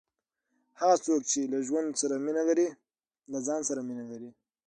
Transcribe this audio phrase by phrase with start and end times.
[0.79, 2.67] هغه څوک، چي له ژوند سره مینه لري،
[3.31, 4.29] له ځان سره مینه لري.